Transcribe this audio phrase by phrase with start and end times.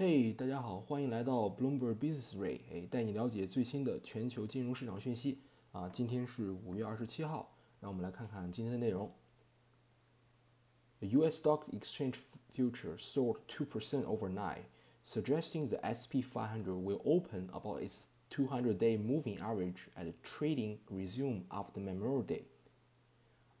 [0.00, 5.42] 嘿、hey,，大家好，欢迎来到 Bloomberg Business Read，哎，带你了解最新的全球金融市场讯息
[5.72, 5.90] 啊。
[5.90, 9.12] 今天是五月二十七号，让我们来看看今天的内容。
[11.00, 11.42] The U.S.
[11.42, 12.14] stock exchange
[12.50, 14.62] future soared two percent overnight,
[15.04, 21.78] suggesting the S&P 500 will open above its 200-day moving average as trading resume after
[21.78, 22.44] Memorial Day.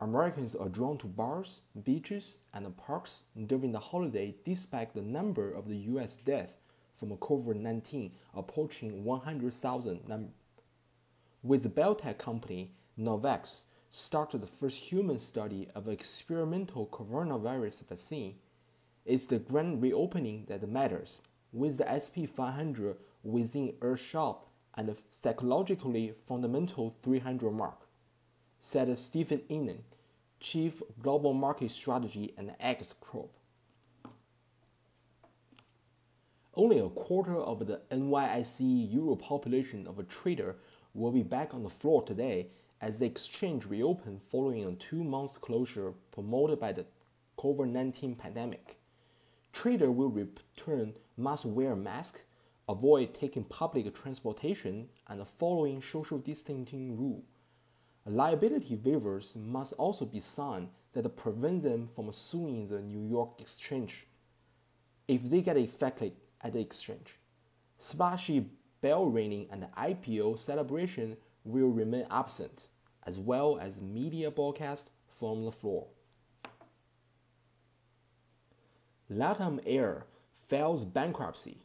[0.00, 3.24] Americans are drawn to bars, beaches, and parks.
[3.48, 6.52] During the holiday despite the number of the US deaths
[6.94, 10.32] from COVID-19 approaching 100,000
[11.42, 18.36] With the biotech company Novavax started the first human study of experimental coronavirus vaccine,
[19.04, 21.22] it's the grand reopening that matters,
[21.52, 22.94] with the SP500
[23.24, 24.46] within earshot
[24.76, 27.88] and psychologically fundamental 300 mark
[28.60, 29.82] said Stephen Innes,
[30.40, 33.30] Chief Global Market Strategy and AxiCorp.
[36.54, 40.56] Only a quarter of the NYSE Euro population of a trader
[40.94, 42.48] will be back on the floor today
[42.80, 46.86] as the exchange reopened following a two-month closure promoted by the
[47.38, 48.78] COVID-19 pandemic.
[49.52, 52.20] Trader will return must wear mask,
[52.68, 57.22] avoid taking public transportation, and following social distancing rule.
[58.06, 64.06] Liability waivers must also be signed that prevent them from suing the New York Exchange
[65.06, 67.18] if they get affected at the exchange.
[67.78, 68.46] Splashy
[68.80, 72.68] bell ringing and IPO celebration will remain absent,
[73.06, 75.86] as well as media broadcast from the floor.
[79.10, 81.58] LATAM Air files bankruptcy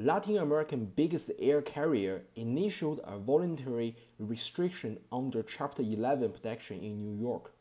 [0.00, 7.20] Latin American biggest air carrier initiated a voluntary restriction under Chapter 11 protection in New
[7.20, 7.52] York,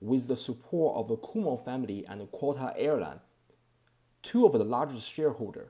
[0.00, 3.20] with the support of the Cueto family and Qatar Airline,
[4.22, 5.68] two of the largest shareholders.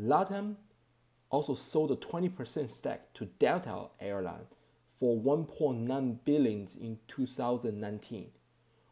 [0.00, 0.56] LATAM
[1.30, 4.48] also sold a 20% stake to Delta Airline
[4.98, 8.30] for 1.9 billion in 2019.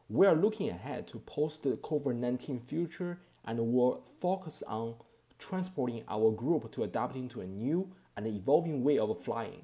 [0.09, 4.94] We are looking ahead to post COVID-19 future and will focus on
[5.42, 9.62] transporting our group to adapting to a new and evolving way of flying,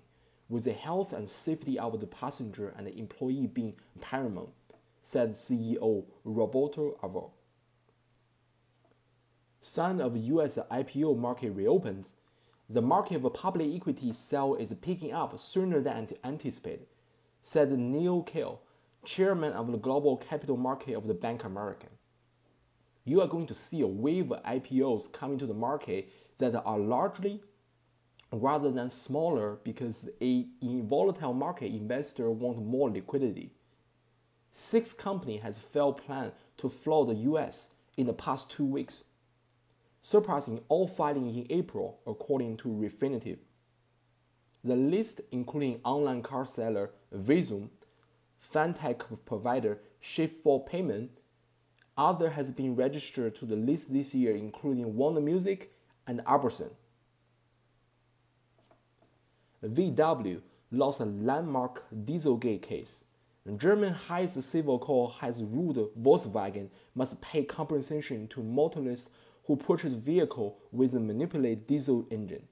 [0.48, 4.50] with the health and safety of the passenger and the employee being paramount,
[5.02, 7.30] said CEO Roberto Alvo.
[9.60, 10.58] Sign of U.S.
[10.70, 12.14] IPO market reopens.
[12.70, 16.86] The market of public equity sale is picking up sooner than anticipated,
[17.42, 18.60] said Neil Kail,
[19.04, 21.90] chairman of the global capital market of the Bank American
[23.08, 26.78] you are going to see a wave of IPOs coming to the market that are
[26.78, 27.41] largely
[28.30, 33.50] rather than smaller because a in volatile market investor want more liquidity.
[34.52, 39.04] Six company has failed plan to flood the US in the past two weeks,
[40.02, 43.38] surpassing all filing in April according to Refinitiv.
[44.62, 47.70] The list including online car seller Visum,
[48.52, 51.10] fintech provider Shift4 Payment,
[51.98, 55.72] other has been registered to the list this year, including Warner Music
[56.06, 56.70] and Albertson.
[59.62, 63.04] VW lost a landmark Dieselgate case.
[63.56, 69.10] German highest civil court has ruled Volkswagen must pay compensation to motorists
[69.47, 72.47] who purchase vehicle with a manipulated diesel engine.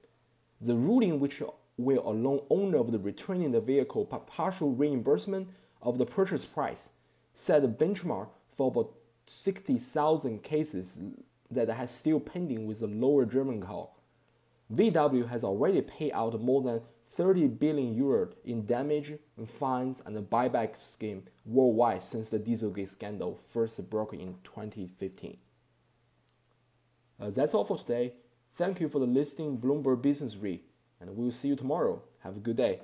[0.59, 1.41] The ruling, which
[1.77, 5.49] will allow owner of the returning the vehicle partial reimbursement
[5.83, 6.89] of the purchase price,
[7.35, 8.95] set a benchmark for about
[9.29, 10.99] 60,000 cases
[11.49, 13.89] that are still pending with the lower German car.
[14.73, 19.13] VW has already paid out more than 30 billion euro in damage,
[19.45, 25.37] fines, and buyback scheme worldwide since the Dieselgate scandal first broke in 2015.
[27.19, 28.13] Uh, that's all for today.
[28.55, 30.61] Thank you for the listening Bloomberg Business Read,
[30.99, 32.01] and we'll see you tomorrow.
[32.19, 32.81] Have a good day.